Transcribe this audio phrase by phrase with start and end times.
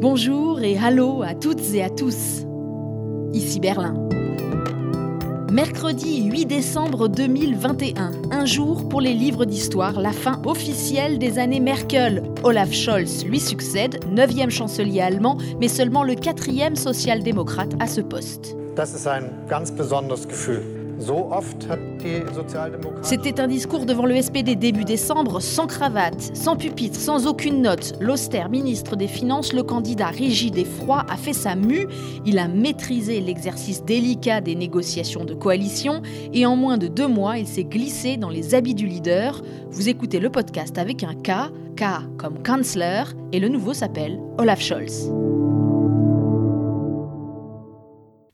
[0.00, 2.46] Bonjour et hallo à toutes et à tous.
[3.32, 4.08] Ici Berlin.
[5.50, 11.58] Mercredi 8 décembre 2021, un jour pour les livres d'histoire, la fin officielle des années
[11.58, 12.22] Merkel.
[12.44, 18.54] Olaf Scholz lui succède, 9e chancelier allemand, mais seulement le 4e social-démocrate à ce poste.
[18.76, 20.28] Das ist ein ganz besonderes.
[23.02, 27.94] C'était un discours devant le SPD début décembre, sans cravate, sans pupitre, sans aucune note.
[28.00, 31.86] L'austère ministre des Finances, le candidat rigide et froid, a fait sa mue.
[32.26, 37.38] Il a maîtrisé l'exercice délicat des négociations de coalition et en moins de deux mois,
[37.38, 39.42] il s'est glissé dans les habits du leader.
[39.70, 41.84] Vous écoutez le podcast avec un K, K
[42.16, 45.10] comme Kanzler, et le nouveau s'appelle Olaf Scholz.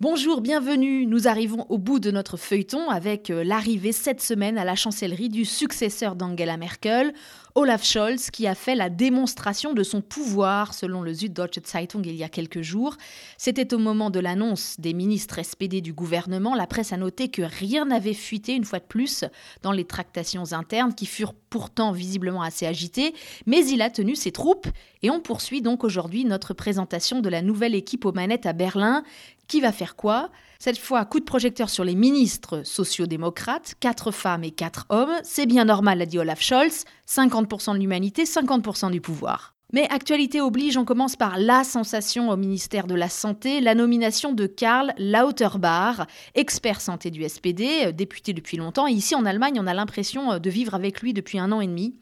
[0.06, 1.06] Bonjour, bienvenue.
[1.06, 5.30] Nous arrivons au bout de notre feuilleton avec euh, l'arrivée cette semaine à la chancellerie
[5.30, 7.14] du successeur d'Angela Merkel,
[7.56, 12.16] Olaf Scholz, qui a fait la démonstration de son pouvoir, selon le Süddeutsche Zeitung il
[12.16, 12.96] y a quelques jours.
[13.38, 16.56] C'était au moment de l'annonce des ministres SPD du gouvernement.
[16.56, 19.24] La presse a noté que rien n'avait fuité, une fois de plus,
[19.62, 23.14] dans les tractations internes, qui furent pourtant visiblement assez agitées.
[23.46, 24.66] Mais il a tenu ses troupes.
[25.02, 29.04] Et on poursuit donc aujourd'hui notre présentation de la nouvelle équipe aux manettes à Berlin.
[29.46, 30.30] Qui va faire quoi?
[30.58, 35.12] Cette fois, coup de projecteur sur les ministres sociaux-démocrates, quatre femmes et quatre hommes.
[35.22, 36.86] C'est bien normal, a dit Olaf Scholz.
[37.08, 39.54] 50% de l'humanité, 50% du pouvoir.
[39.72, 44.32] Mais actualité oblige, on commence par la sensation au ministère de la Santé, la nomination
[44.32, 48.86] de Karl Lauterbach, expert santé du SPD, député depuis longtemps.
[48.86, 51.66] Et ici en Allemagne, on a l'impression de vivre avec lui depuis un an et
[51.66, 51.96] demi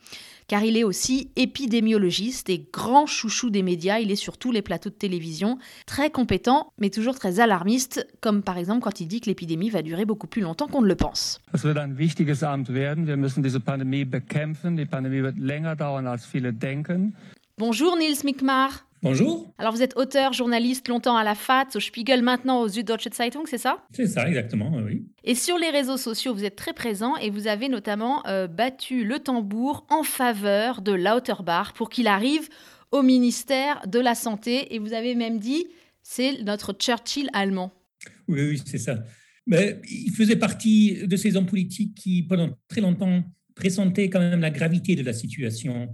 [0.52, 4.00] car il est aussi épidémiologiste et grand chouchou des médias.
[4.00, 8.42] Il est sur tous les plateaux de télévision, très compétent, mais toujours très alarmiste, comme
[8.42, 10.94] par exemple quand il dit que l'épidémie va durer beaucoup plus longtemps qu'on ne le
[10.94, 11.40] pense.
[11.52, 13.06] Das wird ein wichtiges Amt werden.
[13.06, 14.76] Wir müssen diese Pandemie bekämpfen.
[14.76, 17.14] Die Pandemie wird länger dauern, als viele denken.
[17.56, 18.84] Bonjour Nils Mikmar.
[19.02, 19.52] Bonjour.
[19.58, 23.42] Alors vous êtes auteur, journaliste longtemps à la FATS, au Spiegel, maintenant aux Süddeutsche Zeitung,
[23.46, 23.84] c'est ça?
[23.92, 25.04] C'est ça, exactement, oui.
[25.24, 29.04] Et sur les réseaux sociaux, vous êtes très présent et vous avez notamment euh, battu
[29.04, 32.48] le tambour en faveur de Lauterbach pour qu'il arrive
[32.92, 34.72] au ministère de la Santé.
[34.72, 35.66] Et vous avez même dit,
[36.04, 37.72] c'est notre Churchill allemand.
[38.28, 39.02] Oui, oui, c'est ça.
[39.48, 43.24] Mais il faisait partie de ces hommes politiques qui, pendant très longtemps,
[43.56, 45.88] pressentaient quand même la gravité de la situation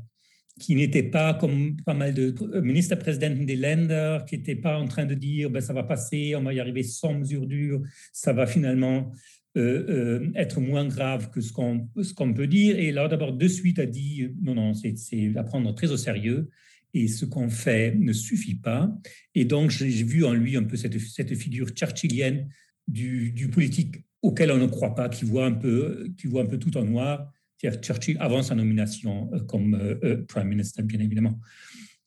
[0.59, 5.07] qui n'était pas comme pas mal de ministres-présidents des Länder, qui n'étaient pas en train
[5.07, 7.81] de dire ben, ça va passer, on va y arriver sans mesure dure,
[8.13, 9.13] ça va finalement
[9.57, 12.79] euh, euh, être moins grave que ce qu'on qu'on peut dire.
[12.79, 16.49] Et là, d'abord, de suite, a dit non, non, c'est à prendre très au sérieux.
[16.95, 18.91] Et ce qu'on fait ne suffit pas.
[19.35, 22.49] Et donc, j'ai vu en lui un peu cette, cette figure churchillienne
[22.87, 26.47] du, du politique auquel on ne croit pas, qui voit un peu, qui voit un
[26.47, 27.31] peu tout en noir
[27.61, 31.39] Churchill avant sa nomination euh, comme euh, euh, Prime Minister, bien évidemment.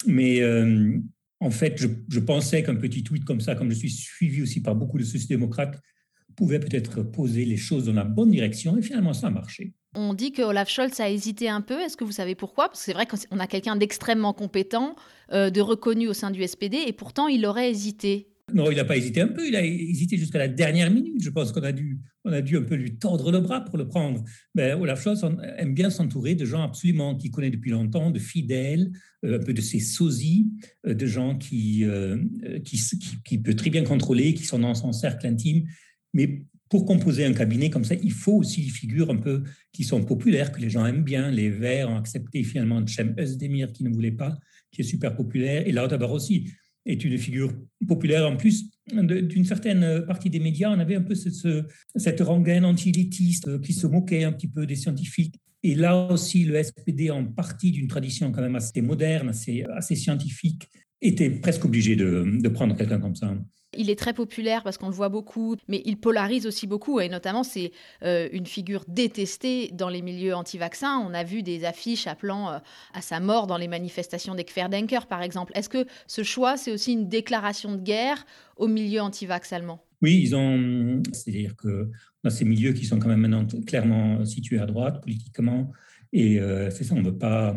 [0.08, 0.42] Mais
[1.40, 4.76] en fait, je, pensais qu'un petit tweet comme ça, comme je suis suivi aussi par
[4.76, 5.80] beaucoup de sociodémocrates,
[6.36, 8.78] pouvait peut-être poser les choses dans la bonne direction.
[8.78, 9.74] Et finalement, ça a marché.
[9.94, 11.80] On dit que Olaf Scholz a hésité un peu.
[11.80, 12.70] Est-ce que vous savez pourquoi?
[12.70, 14.96] Parce que c'est vrai qu'on a quelqu'un d'extrêmement compétent,
[15.32, 18.31] de reconnu au sein du SPD, et pourtant il aurait hésité.
[18.54, 21.22] Non, il n'a pas hésité un peu, il a hésité jusqu'à la dernière minute.
[21.22, 23.88] Je pense qu'on a dû, a dû un peu lui tordre le bras pour le
[23.88, 24.24] prendre.
[24.56, 25.24] Mais Olaf Scholz
[25.58, 28.92] aime bien s'entourer de gens absolument qu'il connaît depuis longtemps, de fidèles,
[29.26, 30.48] euh, un peu de ses sosies,
[30.88, 32.18] euh, de gens qui, euh,
[32.64, 35.68] qui, peut très bien contrôler, qui sont dans son cercle intime.
[36.14, 39.84] Mais pour composer un cabinet comme ça, il faut aussi des figures un peu qui
[39.84, 41.30] sont populaires, que les gens aiment bien.
[41.30, 44.38] Les Verts ont accepté finalement Cem Özdemir qui ne voulait pas,
[44.72, 46.50] qui est super populaire, et Lauterbach aussi
[46.86, 47.52] est une figure
[47.88, 50.72] populaire en plus d'une certaine partie des médias.
[50.72, 51.64] On avait un peu ce,
[51.96, 55.36] cette rengaine anti-élitiste qui se moquait un petit peu des scientifiques.
[55.64, 59.96] Et là aussi, le SPD, en partie d'une tradition quand même assez moderne, assez, assez
[59.96, 60.68] scientifique,
[61.02, 63.36] était presque obligé de, de prendre quelqu'un comme ça.
[63.78, 67.00] Il est très populaire parce qu'on le voit beaucoup, mais il polarise aussi beaucoup.
[67.00, 67.72] Et notamment, c'est
[68.04, 70.98] euh, une figure détestée dans les milieux anti-vaccins.
[71.08, 72.58] On a vu des affiches appelant euh,
[72.94, 75.54] à sa mort dans les manifestations des Querdenker, par exemple.
[75.56, 78.26] Est-ce que ce choix, c'est aussi une déclaration de guerre
[78.58, 79.84] au milieu anti-vax allemand?
[80.02, 81.02] Oui, ils ont.
[81.14, 81.90] C'est-à-dire que
[82.24, 85.72] dans ces milieux qui sont quand même maintenant clairement situés à droite politiquement,
[86.14, 87.56] et euh, c'est ça, on ne veut pas,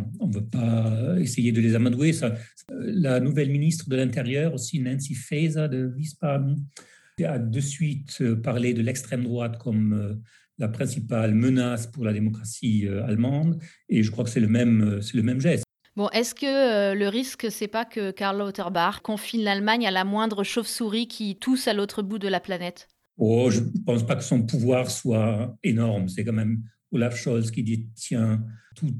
[1.18, 2.12] essayer de les amadouer.
[2.12, 2.34] Ça,
[2.70, 6.56] la nouvelle ministre de l'Intérieur, aussi Nancy Faeser de Wiesbaden,
[7.24, 10.14] a de suite parlé de l'extrême droite comme euh,
[10.58, 13.60] la principale menace pour la démocratie euh, allemande.
[13.88, 15.64] Et je crois que c'est le même, c'est le même geste.
[15.96, 20.42] Bon, est-ce que le risque, c'est pas que Karl Lauterbach confine l'Allemagne à la moindre
[20.42, 22.88] chauve-souris qui tousse à l'autre bout de la planète?
[23.16, 26.08] Oh, je ne pense pas que son pouvoir soit énorme.
[26.08, 26.64] C'est quand même
[26.94, 28.44] Olaf Scholz qui détient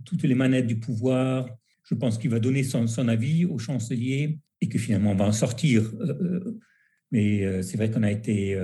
[0.05, 1.49] toutes les manettes du pouvoir.
[1.89, 5.33] je pense qu'il va donner son, avis au chancelier et que finalement on va en
[5.33, 5.93] sortir.
[7.11, 8.59] mais c'est vrai qu'on a été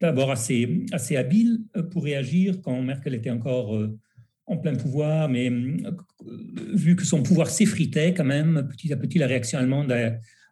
[0.00, 3.88] d'abord assez, assez habile pour réagir quand Merkel était encore
[4.46, 5.50] en plein pouvoir, mais
[6.72, 9.92] vu que son pouvoir s'effritait quand même, petit à petit, la réaction allemande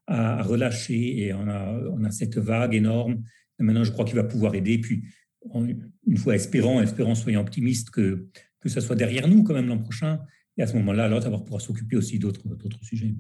[0.06, 3.22] a, relâché et on a, cette vague énorme.
[3.58, 4.78] Maintenant, je crois qu'il va pouvoir aider.
[4.78, 5.04] Puis,
[5.54, 8.28] une fois espérant, espérant, soyons optimistes que,
[8.60, 10.20] que ça soit derrière nous quand même l'an prochain.
[10.56, 12.42] Et à ce moment-là, va pouvoir s'occuper aussi d'autres
[12.82, 13.14] sujets.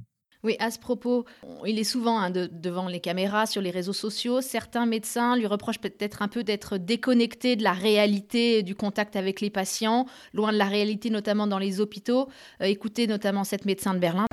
[0.44, 1.24] Oui, à ce propos,
[1.66, 4.42] il est souvent hein, devant les caméras, sur les réseaux sociaux.
[4.42, 9.40] Certains médecins lui reprochent peut-être un peu d'être déconnecté de la réalité du contact avec
[9.40, 10.04] les patients,
[10.34, 12.28] loin de la réalité notamment dans les hôpitaux.
[12.60, 14.26] Euh, écoutez notamment cette médecin de Berlin.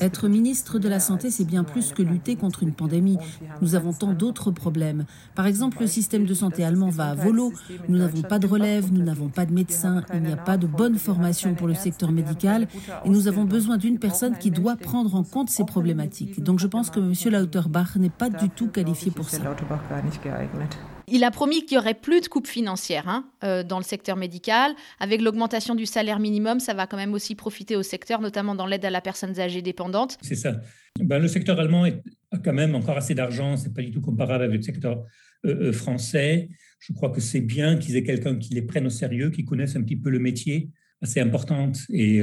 [0.00, 3.18] Être ministre de la Santé, c'est bien plus que lutter contre une pandémie.
[3.60, 5.04] Nous avons tant d'autres problèmes.
[5.34, 7.52] Par exemple, le système de santé allemand va à volo.
[7.88, 10.66] Nous n'avons pas de relève, nous n'avons pas de médecins, il n'y a pas de
[10.66, 12.68] bonne formation pour le secteur médical
[13.04, 16.42] et nous avons besoin d'une personne qui doit prendre en compte ces problématiques.
[16.42, 17.14] Donc je pense que M.
[17.32, 19.42] Lauterbach n'est pas du tout qualifié pour ça.
[21.08, 24.16] Il a promis qu'il n'y aurait plus de coupes financières hein, euh, dans le secteur
[24.16, 24.72] médical.
[24.98, 28.66] Avec l'augmentation du salaire minimum, ça va quand même aussi profiter au secteur, notamment dans
[28.66, 30.18] l'aide à la personne âgée dépendante.
[30.22, 30.60] C'est ça.
[30.98, 33.56] Ben, le secteur allemand a quand même encore assez d'argent.
[33.56, 35.04] C'est pas du tout comparable avec le secteur
[35.44, 36.48] euh, euh, français.
[36.80, 39.76] Je crois que c'est bien qu'ils aient quelqu'un qui les prenne au sérieux, qui connaisse
[39.76, 40.70] un petit peu le métier
[41.02, 41.78] assez importante.
[41.90, 42.22] Et,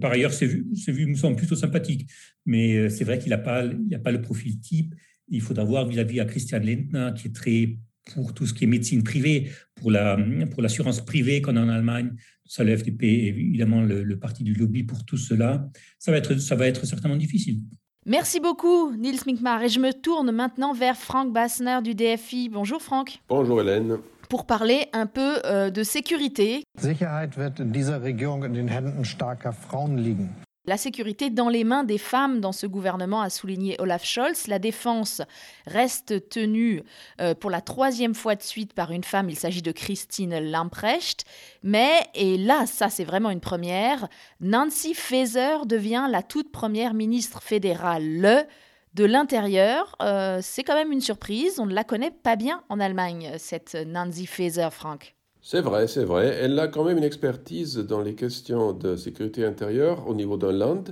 [0.00, 2.08] par ailleurs, ces vues, vues me semblent plutôt sympathiques.
[2.46, 4.94] Mais c'est vrai qu'il n'a pas, a pas le profil type.
[5.28, 7.78] Il faudra voir vis-à-vis à Christian Lindner, qui est très
[8.14, 10.18] pour tout ce qui est médecine privée, pour la
[10.50, 12.12] pour l'assurance privée qu'on a en Allemagne,
[12.44, 15.68] ça le FDP évidemment le, parti du lobby pour tout cela,
[15.98, 17.60] ça va être ça va être certainement difficile.
[18.04, 22.48] Merci beaucoup Nils Minkmar et je me tourne maintenant vers Frank Bassner du DFI.
[22.48, 23.20] Bonjour Frank.
[23.28, 23.98] Bonjour Hélène.
[24.28, 26.62] Pour parler un peu euh, de sécurité.
[26.80, 30.30] Sicherheit wird in dieser Regierung in den Händen starker Frauen liegen.
[30.64, 34.46] La sécurité dans les mains des femmes dans ce gouvernement, a souligné Olaf Scholz.
[34.46, 35.20] La défense
[35.66, 36.84] reste tenue
[37.20, 39.28] euh, pour la troisième fois de suite par une femme.
[39.28, 41.24] Il s'agit de Christine Lamprecht.
[41.64, 44.06] Mais, et là, ça c'est vraiment une première,
[44.40, 48.46] Nancy Faeser devient la toute première ministre fédérale
[48.94, 49.96] de l'Intérieur.
[50.00, 51.58] Euh, c'est quand même une surprise.
[51.58, 55.16] On ne la connaît pas bien en Allemagne, cette Nancy Faeser, Franck.
[55.44, 56.38] C'est vrai, c'est vrai.
[56.40, 60.52] Elle a quand même une expertise dans les questions de sécurité intérieure au niveau d'un
[60.52, 60.84] land,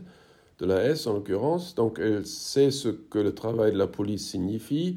[0.58, 1.76] de la S en l'occurrence.
[1.76, 4.96] Donc elle sait ce que le travail de la police signifie.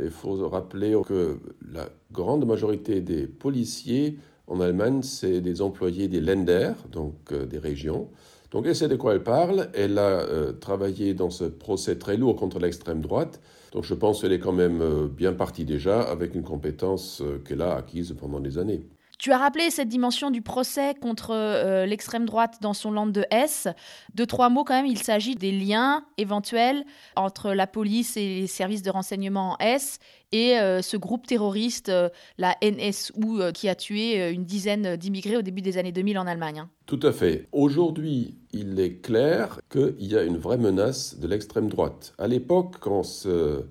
[0.00, 1.38] Il faut rappeler que
[1.72, 4.16] la grande majorité des policiers
[4.46, 8.08] en Allemagne, c'est des employés des Länder, donc euh, des régions.
[8.50, 9.68] Donc elle sait de quoi elle parle.
[9.74, 13.40] Elle a euh, travaillé dans ce procès très lourd contre l'extrême droite.
[13.72, 17.38] Donc je pense qu'elle est quand même euh, bien partie déjà avec une compétence euh,
[17.38, 18.86] qu'elle a acquise pendant des années.
[19.18, 23.24] Tu as rappelé cette dimension du procès contre euh, l'extrême droite dans son land de
[23.30, 23.66] S.
[24.14, 26.84] De trois mots quand même, il s'agit des liens éventuels
[27.16, 30.00] entre la police et les services de renseignement en S
[30.32, 33.12] et euh, ce groupe terroriste, euh, la NSU,
[33.54, 36.58] qui a tué une dizaine d'immigrés au début des années 2000 en Allemagne.
[36.58, 36.70] Hein.
[36.84, 37.48] Tout à fait.
[37.52, 42.12] Aujourd'hui, il est clair qu'il y a une vraie menace de l'extrême droite.
[42.18, 43.64] À l'époque, quand ce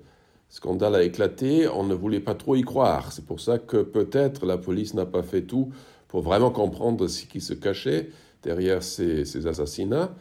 [0.48, 3.12] scandale a éclaté, on ne voulait pas trop y croire.
[3.12, 5.70] C'est pour ça que peut-être la police n'a pas fait tout
[6.08, 8.10] pour vraiment comprendre ce qui se cachait
[8.42, 10.14] derrière ces, assassinats.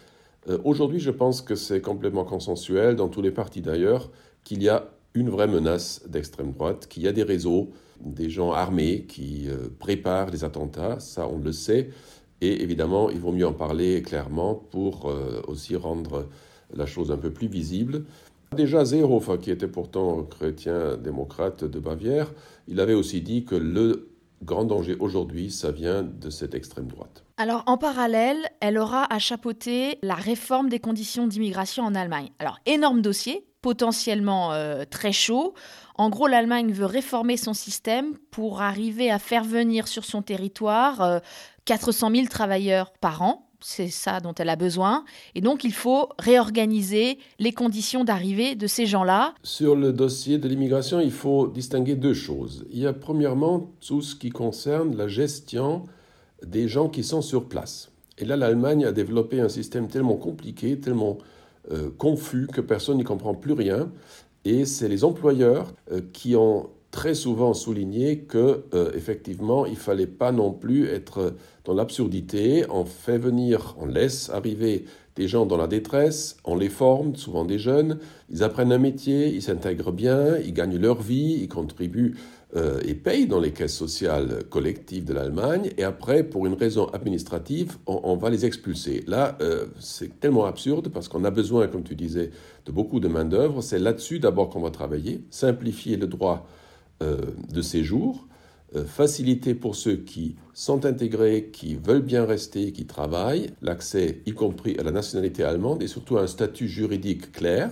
[0.50, 4.10] Euh, aujourd'hui, je pense que c'est complètement consensuel, dans tous les partis d'ailleurs,
[4.44, 7.70] qu'il y a une vraie menace d'extrême droite, qu'il y a des réseaux,
[8.02, 11.90] des gens armés qui euh, préparent des attentats, ça on le sait,
[12.42, 16.28] et évidemment, il vaut mieux en parler clairement pour euh, aussi rendre
[16.74, 18.06] la chose un peu plus visible.
[18.54, 22.32] Déjà, Seehofer, qui était pourtant chrétien démocrate de Bavière,
[22.68, 24.10] il avait aussi dit que le
[24.44, 27.24] grand danger aujourd'hui, ça vient de cette extrême droite.
[27.38, 32.30] Alors, en parallèle, elle aura à chapeauter la réforme des conditions d'immigration en Allemagne.
[32.40, 35.54] Alors, énorme dossier, potentiellement euh, très chaud.
[35.96, 41.22] En gros, l'Allemagne veut réformer son système pour arriver à faire venir sur son territoire
[41.66, 45.06] 400 euh, 000 travailleurs par an c'est ça dont elle a besoin.
[45.34, 49.34] Et donc, il faut réorganiser les conditions d'arrivée de ces gens-là.
[49.42, 52.68] Sur le dossier de l'immigration, il faut distinguer deux choses.
[52.70, 55.84] Il y a premièrement tout ce qui concerne la gestion
[56.46, 57.90] des gens qui sont sur place.
[58.20, 61.18] Et là, l'Allemagne a développé un système tellement compliqué, tellement
[61.72, 63.92] euh, confus que personne n'y comprend plus rien.
[64.46, 70.08] Et c'est les employeurs euh, qui ont très souvent souligné que euh, effectivement il fallait
[70.08, 71.36] pas non plus être
[71.66, 72.64] dans l'absurdité.
[72.70, 74.86] On fait venir, on laisse arriver
[75.18, 78.00] des gens dans la détresse, on les forme, souvent des jeunes,
[78.30, 82.16] ils apprennent un métier, ils s'intègrent bien, ils gagnent leur vie, ils contribuent
[82.56, 86.86] euh, et payent dans les caisses sociales collectives de l'Allemagne, et après, pour une raison
[86.88, 89.04] administrative, on, va les expulser.
[89.06, 92.32] Là, euh, c'est tellement absurde parce qu'on a besoin, comme tu disais,
[92.66, 93.62] de beaucoup de main-d'œuvre.
[93.62, 96.65] C'est là-dessus d'abord qu'on va travailler, simplifier le droit euh,
[97.02, 98.28] de séjour,
[98.86, 104.78] faciliter pour ceux qui sont intégrés, qui veulent bien rester, qui travaillent, l'accès y compris
[104.80, 107.72] à la nationalité allemande et surtout à un statut juridique clair,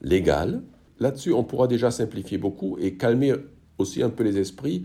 [0.00, 0.62] légal.
[1.00, 3.34] Là-dessus, on pourra déjà simplifier beaucoup et calmer
[3.78, 4.84] aussi un peu les esprits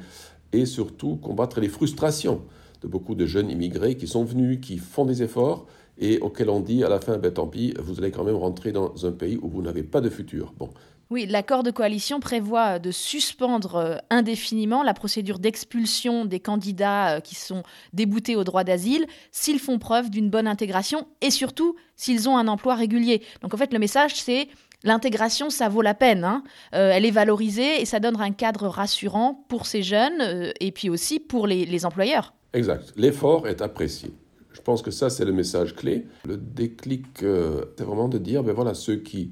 [0.54, 2.42] et surtout combattre les frustrations
[2.82, 5.68] de beaucoup de jeunes immigrés qui sont venus, qui font des efforts
[5.98, 8.72] et auxquels on dit à la fin, ben, tant pis, vous allez quand même rentrer
[8.72, 10.54] dans un pays où vous n'avez pas de futur.
[10.58, 10.70] Bon.
[11.10, 17.20] Oui, l'accord de coalition prévoit de suspendre euh, indéfiniment la procédure d'expulsion des candidats euh,
[17.22, 22.28] qui sont déboutés au droit d'asile s'ils font preuve d'une bonne intégration et surtout s'ils
[22.28, 23.22] ont un emploi régulier.
[23.42, 24.50] Donc en fait, le message, c'est
[24.84, 26.24] L'intégration, ça vaut la peine.
[26.24, 26.44] Hein.
[26.76, 30.72] Euh, elle est valorisée et ça donne un cadre rassurant pour ces jeunes euh, et
[30.72, 32.34] puis aussi pour les, employeurs.
[32.54, 32.94] Exact.
[32.96, 34.12] L'effort est apprécié.
[34.54, 36.06] Je pense que ça, c'est le message clé.
[36.26, 39.32] Le déclic, euh, c'est vraiment de dire, ben voilà, ceux qui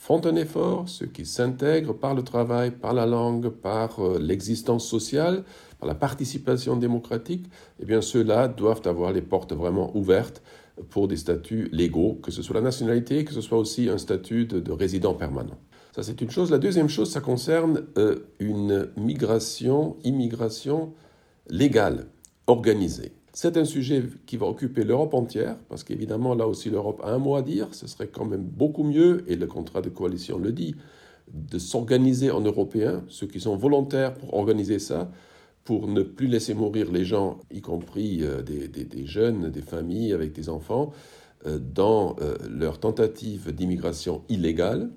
[0.00, 5.44] font un effort, ceux qui s'intègrent par le travail, par la langue, par l'existence sociale,
[5.78, 7.44] par la participation démocratique,
[7.80, 10.42] eh bien ceux-là doivent avoir les portes vraiment ouvertes
[10.88, 14.46] pour des statuts légaux, que ce soit la nationalité, que ce soit aussi un statut
[14.46, 15.58] de, résident permanent.
[15.94, 16.50] Ça, c'est une chose.
[16.50, 20.94] La deuxième chose, ça concerne euh, une migration, immigration
[21.50, 22.06] légale,
[22.46, 23.12] organisée.
[23.42, 27.16] C'est un sujet qui va occuper l'Europe entière, parce qu'évidemment, là aussi, l'Europe a un
[27.16, 27.68] mot à dire.
[27.72, 30.74] Ce serait quand même beaucoup mieux, et le contrat de coalition le dit,
[31.32, 35.10] de s'organiser en Européens, ceux qui sont volontaires pour organiser ça,
[35.64, 40.34] pour ne plus laisser mourir les gens, y compris euh, des, jeunes, des familles avec
[40.34, 40.92] des enfants,
[41.46, 44.90] euh, dans euh, leur tentative d'immigration illégale.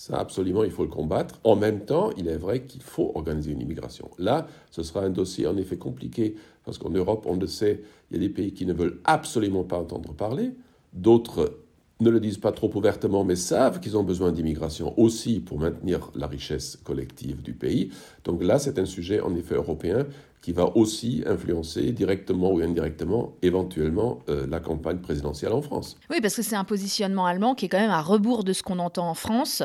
[0.00, 1.38] Ça, absolument, il faut le combattre.
[1.44, 4.08] En même temps, il est vrai qu'il faut organiser une immigration.
[4.16, 8.16] Là, ce sera un dossier en effet compliqué, parce qu'en Europe, on le sait, il
[8.16, 10.52] y a des pays qui ne veulent absolument pas entendre parler,
[10.94, 11.58] d'autres
[12.00, 16.10] ne le disent pas trop ouvertement, mais savent qu'ils ont besoin d'immigration aussi pour maintenir
[16.14, 17.90] la richesse collective du pays.
[18.24, 20.06] Donc là, c'est un sujet en effet européen
[20.42, 25.96] qui va aussi influencer directement ou indirectement, éventuellement, euh, la campagne présidentielle en France.
[26.10, 28.62] Oui, parce que c'est un positionnement allemand qui est quand même à rebours de ce
[28.62, 29.62] qu'on entend en France.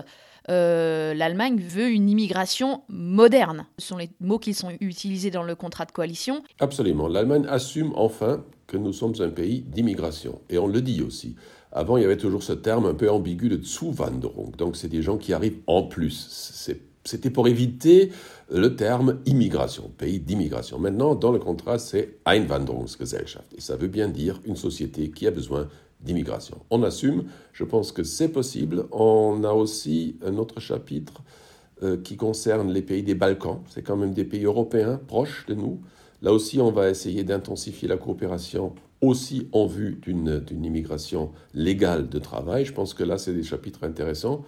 [0.49, 3.65] Euh, L'Allemagne veut une immigration moderne.
[3.79, 6.43] Ce sont les mots qui sont utilisés dans le contrat de coalition.
[6.59, 7.07] Absolument.
[7.07, 10.41] L'Allemagne assume enfin que nous sommes un pays d'immigration.
[10.49, 11.35] Et on le dit aussi.
[11.71, 14.55] Avant, il y avait toujours ce terme un peu ambigu de Zuwanderung.
[14.55, 16.13] Donc, c'est des gens qui arrivent en plus.
[17.05, 18.11] C'était pour éviter
[18.51, 20.79] le terme immigration, pays d'immigration.
[20.79, 23.53] Maintenant, dans le contrat, c'est Einwanderungsgesellschaft.
[23.55, 25.67] Et ça veut bien dire une société qui a besoin
[26.01, 26.57] d'immigration.
[26.71, 28.85] On assume, je pense que c'est possible.
[28.91, 31.21] On a aussi un autre chapitre
[31.83, 33.61] euh, qui concerne les pays des Balkans.
[33.69, 35.81] C'est quand même des pays européens proches de nous.
[36.23, 42.17] Là aussi, on va essayer d'intensifier la coopération aussi en vue d'une immigration légale de
[42.17, 42.65] travail.
[42.65, 44.43] Je pense que là, c'est des chapitres intéressants,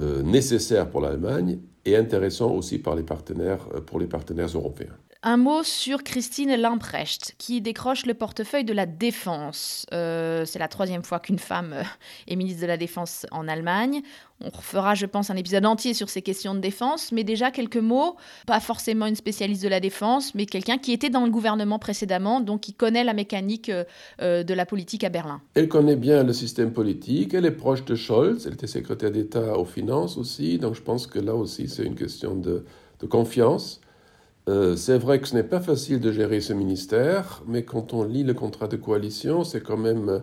[0.00, 4.96] euh, nécessaires pour l'Allemagne et intéressants aussi par les partenaires, euh, pour les partenaires européens.
[5.24, 9.86] Un mot sur Christine Lamprecht, qui décroche le portefeuille de la Défense.
[9.92, 11.84] Euh, c'est la troisième fois qu'une femme euh,
[12.26, 14.02] est ministre de la Défense en Allemagne.
[14.40, 17.76] On fera, je pense, un épisode entier sur ces questions de défense, mais déjà quelques
[17.76, 18.16] mots.
[18.48, 22.40] Pas forcément une spécialiste de la défense, mais quelqu'un qui était dans le gouvernement précédemment,
[22.40, 25.40] donc qui connaît la mécanique euh, de la politique à Berlin.
[25.54, 29.56] Elle connaît bien le système politique, elle est proche de Scholz, elle était secrétaire d'État
[29.56, 32.64] aux finances aussi, donc je pense que là aussi c'est une question de,
[32.98, 33.81] de confiance.
[34.48, 38.04] Euh, c'est vrai que ce n'est pas facile de gérer ce ministère, mais quand on
[38.04, 40.22] lit le contrat de coalition, c'est quand même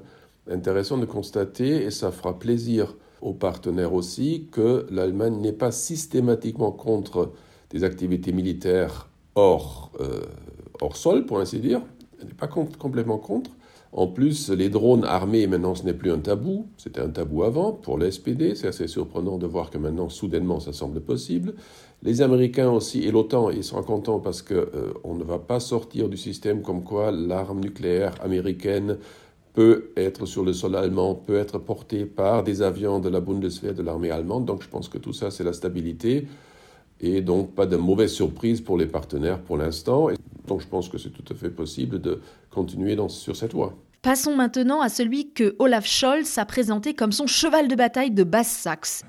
[0.50, 6.72] intéressant de constater, et ça fera plaisir aux partenaires aussi, que l'Allemagne n'est pas systématiquement
[6.72, 7.32] contre
[7.70, 10.22] des activités militaires hors, euh,
[10.82, 11.82] hors sol, pour ainsi dire.
[12.20, 13.52] Elle n'est pas complètement contre.
[13.92, 16.68] En plus, les drones armés, maintenant, ce n'est plus un tabou.
[16.78, 18.54] C'était un tabou avant pour le SPD.
[18.54, 21.56] C'est assez surprenant de voir que maintenant, soudainement, ça semble possible.
[22.04, 26.08] Les Américains aussi et l'OTAN, ils sont contents parce qu'on euh, ne va pas sortir
[26.08, 28.98] du système comme quoi l'arme nucléaire américaine
[29.54, 33.74] peut être sur le sol allemand, peut être portée par des avions de la Bundeswehr,
[33.74, 34.46] de l'armée allemande.
[34.46, 36.28] Donc je pense que tout ça, c'est la stabilité
[37.02, 40.10] et donc pas de mauvaise surprise pour les partenaires pour l'instant.
[40.48, 43.76] Donc je pense que c'est tout à fait possible de continuer dans, sur cette voie.
[44.02, 48.24] Passons maintenant à celui que Olaf Scholz a présenté comme son cheval de bataille de
[48.24, 49.04] Basse-Saxe.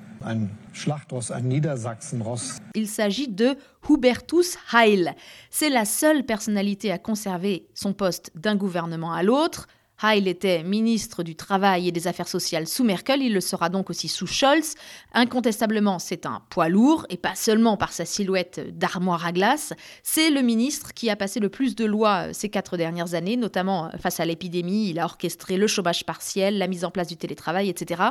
[2.75, 3.57] Il s'agit de
[3.89, 5.13] Hubertus Heil.
[5.49, 9.69] C'est la seule personnalité à conserver son poste d'un gouvernement à l'autre.
[10.03, 13.91] Heil était ministre du Travail et des Affaires sociales sous Merkel, il le sera donc
[13.91, 14.75] aussi sous Scholz.
[15.13, 19.75] Incontestablement, c'est un poids lourd, et pas seulement par sa silhouette d'armoire à glace.
[20.03, 23.37] C'est le ministre qui a passé le plus de lois euh, ces quatre dernières années,
[23.37, 24.89] notamment euh, face à l'épidémie.
[24.89, 28.03] Il a orchestré le chômage partiel, la mise en place du télétravail, etc.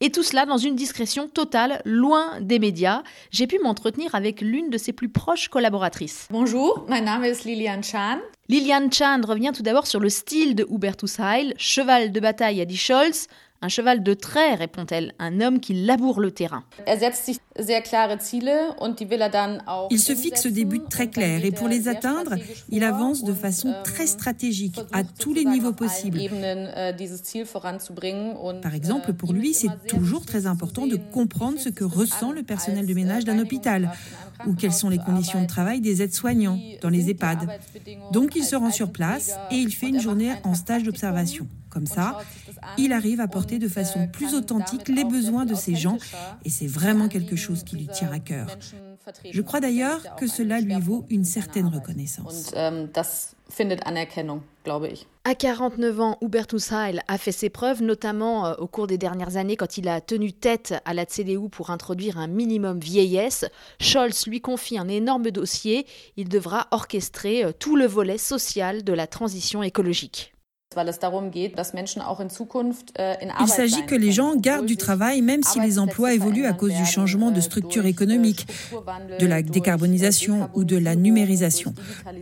[0.00, 3.02] Et tout cela dans une discrétion totale, loin des médias.
[3.30, 6.26] J'ai pu m'entretenir avec l'une de ses plus proches collaboratrices.
[6.30, 8.18] Bonjour, mon nom est Liliane Chan.
[8.50, 11.54] Liliane Chan revient tout d'abord sur le style de Hubertus Heil.
[11.56, 13.28] Cheval de bataille, a dit Scholz.
[13.62, 16.64] Un cheval de trait, répond-elle, un homme qui laboure le terrain.
[16.86, 17.10] Er
[19.90, 22.36] il se fixe des buts très clairs et pour les atteindre,
[22.70, 26.18] il avance de façon ähm, très stratégique à tous les niveaux possibles.
[26.18, 26.94] äh,
[28.62, 32.86] Par exemple, pour lui, c'est toujours très important de comprendre ce que ressent le personnel
[32.86, 33.92] de ménage d'un hôpital
[34.46, 37.46] ou quelles sont les conditions de travail des aides-soignants dans les EHPAD.
[38.12, 41.46] Donc il se rend sur place et il fait une journée en stage d'observation.
[41.70, 42.18] Comme ça,
[42.78, 45.98] il arrive à porter de façon plus authentique les besoins de ces gens
[46.44, 48.48] et c'est vraiment quelque chose qui lui tient à cœur.
[49.30, 52.52] Je crois d'ailleurs que cela lui vaut une certaine reconnaissance.
[55.24, 59.36] À 49 ans, Hubertus Heil a fait ses preuves, notamment euh, au cours des dernières
[59.36, 63.44] années quand il a tenu tête à la CDU pour introduire un minimum vieillesse.
[63.80, 65.86] Scholz lui confie un énorme dossier.
[66.16, 70.32] Il devra orchestrer euh, tout le volet social de la transition écologique.
[70.76, 70.82] Äh,
[73.40, 76.72] Il s'agit que les gens gardent du travail même si les emplois évoluent à cause
[76.72, 78.46] du changement de äh, structure économique,
[79.18, 81.74] de la décarbonisation ou de la numérisation.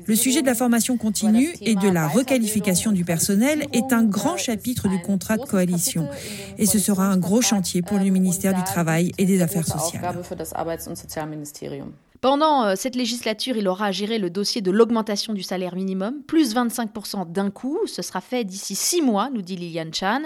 [0.06, 4.36] Le sujet de la formation continue et de la requalification du personnel est un grand
[4.36, 6.08] äh, chapitre du contrat de coalition
[6.56, 10.02] et ce sera un gros chantier pour le ministère du Travail et des Affaires sociales.
[12.20, 16.22] Pendant euh, cette législature, il aura à gérer le dossier de l'augmentation du salaire minimum,
[16.24, 17.78] plus 25% d'un coup.
[17.86, 20.22] Ce sera fait d'ici six mois, nous dit Liliane Chan.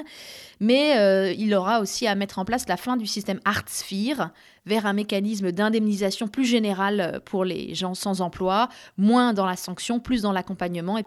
[0.59, 4.31] Mais euh, il aura aussi à mettre en place la fin du système IV
[4.65, 9.57] vers un mécanisme d'indemnisation plus général euh, pour les gens sans emploi, moins dans la
[9.57, 10.99] sanction, plus dans l'accompagnement.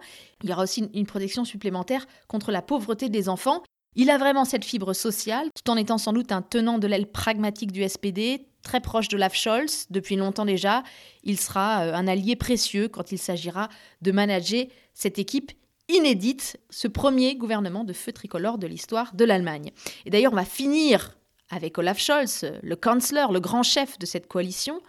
[0.44, 3.62] Il y aura aussi une protection supplémentaire contre la pauvreté des enfants.
[3.98, 7.10] Il a vraiment cette fibre sociale, tout en étant sans doute un tenant de l'aile
[7.10, 10.82] pragmatique du SPD, très proche de Olaf Scholz depuis longtemps déjà.
[11.24, 13.70] Il sera euh, un allié précieux quand il s'agira
[14.02, 15.50] de manager cette équipe
[15.88, 19.70] inédite, ce premier gouvernement de feu tricolore de l'histoire de l'Allemagne.
[20.04, 21.16] Et d'ailleurs, on va finir
[21.48, 24.82] avec Olaf Scholz, le chancellor, le grand chef de cette coalition,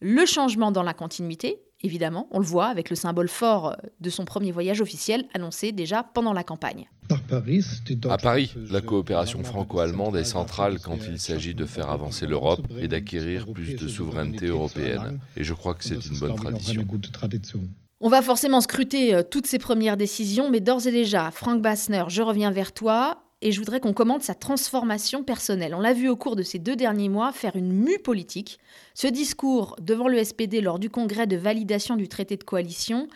[0.00, 4.24] le changement dans la continuité, évidemment, on le voit avec le symbole fort de son
[4.24, 6.88] premier voyage officiel annoncé déjà pendant la campagne.
[8.08, 12.88] À Paris, la coopération franco-allemande est centrale quand il s'agit de faire avancer l'Europe et
[12.88, 15.20] d'acquérir plus de souveraineté européenne.
[15.36, 16.86] Et je crois que c'est une bonne tradition.
[18.00, 22.04] On va forcément scruter euh, toutes ces premières décisions, mais d'ores et déjà, Frank Bassner,
[22.08, 25.74] je reviens vers toi et je voudrais qu'on commente sa transformation personnelle.
[25.74, 28.58] On l'a vu au cours de ces deux derniers mois faire une mue politique.
[28.94, 33.06] Ce discours devant le SPD lors du congrès de validation du traité de coalition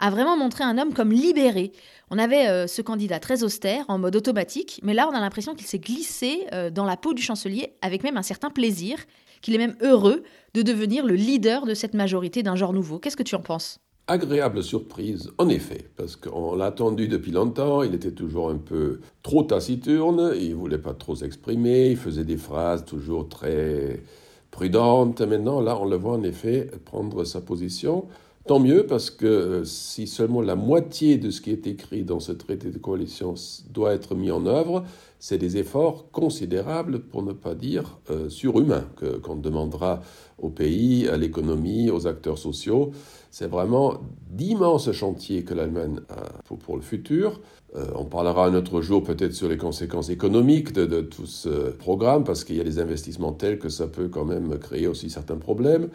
[0.00, 1.70] a vraiment montré un homme comme libéré.
[2.10, 5.54] On avait euh, ce candidat très austère, en mode automatique, mais là on a l'impression
[5.54, 8.98] qu'il s'est glissé euh, dans la peau du chancelier avec même un certain plaisir,
[9.42, 12.98] qu'il est même heureux de devenir le leader de cette majorité d'un genre nouveau.
[12.98, 13.78] Qu'est-ce que tu en penses?
[14.10, 19.00] Agréable surprise, en effet, parce qu'on l'a attendu depuis longtemps, il était toujours un peu
[19.22, 24.02] trop taciturne, il voulait pas trop s'exprimer, il faisait des phrases toujours très
[24.50, 25.20] prudentes.
[25.20, 28.06] Maintenant, là, on le voit en effet prendre sa position.
[28.46, 32.18] Tant mieux parce que euh, si seulement la moitié de ce qui est écrit dans
[32.18, 33.34] ce traité de coalition
[33.74, 34.84] doit être mis en œuvre,
[35.18, 38.86] c'est des efforts considérables, pour ne pas dire euh, surhumains,
[39.22, 40.00] qu'on demandera
[40.38, 42.92] au pays, à l'économie, aux acteurs sociaux.
[43.30, 43.94] C'est vraiment
[44.30, 47.40] d'immenses chantiers que l'Allemagne a pour, le futur.
[47.76, 52.24] Euh, on parlera un autre jour peut-être sur les conséquences économiques de, tout ce programme,
[52.24, 55.36] parce qu'il y a des investissements tels que ça peut quand même créer aussi certains
[55.36, 55.88] problèmes.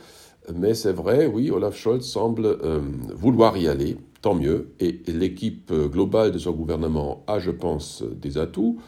[0.54, 2.82] Mais c'est vrai, oui, Olaf Scholz semble euh,
[3.16, 4.74] vouloir y aller, tant mieux.
[4.80, 8.80] Et, l'équipe globale de son gouvernement a, je pense, des atouts.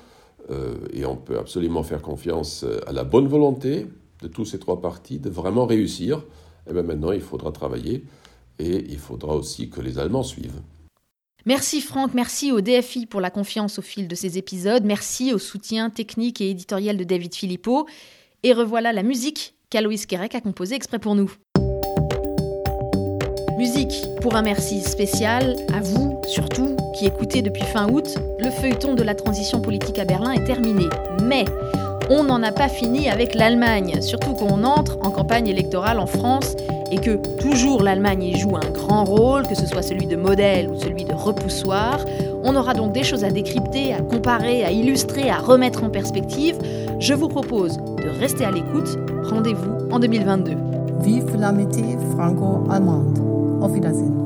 [0.52, 3.88] Euh, et on peut absolument faire confiance à la bonne volonté
[4.22, 6.24] de tous ces trois partis de vraiment réussir.
[6.70, 8.04] Et bien maintenant, il faudra travailler
[8.60, 10.62] et il faudra aussi que les Allemands suivent.
[11.46, 15.38] Merci Franck, merci au DFI pour la confiance au fil de ces épisodes, merci au
[15.38, 17.86] soutien technique et éditorial de David Philippot.
[18.41, 21.32] Et revoilà la musique qu'Aloïs Kerek a composée exprès pour nous.
[23.58, 28.08] Musique pour un merci spécial à vous, surtout, qui écoutez depuis fin août.
[28.39, 30.86] Le feuilleton de la transition politique à Berlin est terminé.
[31.24, 31.46] Mais
[32.10, 36.56] on n'en a pas fini avec l'Allemagne, surtout qu'on entre en campagne électorale en France
[36.91, 40.69] et que toujours l'Allemagne y joue un grand rôle, que ce soit celui de modèle
[40.69, 42.00] ou celui de repoussoir.
[42.43, 46.58] On aura donc des choses à décrypter, à comparer, à illustrer, à remettre en perspective.
[47.00, 48.98] Je vous propose de rester à l'écoute.
[49.24, 50.54] Rendez-vous en 2022.
[51.02, 53.19] Vive l'amitié franco-allemande.
[53.62, 54.25] Auf Wiedersehen.